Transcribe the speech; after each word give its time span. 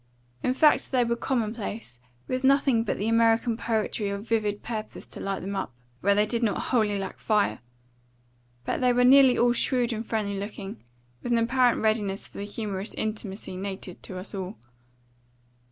In 0.41 0.55
face 0.55 0.87
they 0.87 1.03
were 1.03 1.15
commonplace, 1.15 1.99
with 2.27 2.43
nothing 2.43 2.83
but 2.83 2.97
the 2.97 3.07
American 3.07 3.55
poetry 3.55 4.09
of 4.09 4.27
vivid 4.27 4.63
purpose 4.63 5.05
to 5.09 5.19
light 5.19 5.41
them 5.41 5.55
up, 5.55 5.75
where 5.99 6.15
they 6.15 6.25
did 6.25 6.41
not 6.41 6.57
wholly 6.73 6.97
lack 6.97 7.19
fire. 7.19 7.59
But 8.65 8.81
they 8.81 8.93
were 8.93 9.03
nearly 9.03 9.37
all 9.37 9.53
shrewd 9.53 9.93
and 9.93 10.03
friendly 10.03 10.39
looking, 10.39 10.83
with 11.21 11.31
an 11.31 11.37
apparent 11.37 11.83
readiness 11.83 12.27
for 12.27 12.39
the 12.39 12.45
humorous 12.45 12.95
intimacy 12.95 13.55
native 13.55 14.01
to 14.01 14.17
us 14.17 14.33
all. 14.33 14.57